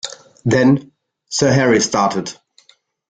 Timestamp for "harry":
1.53-1.79